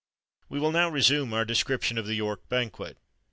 [0.49, 2.97] We will now resume our description of the York Banquet.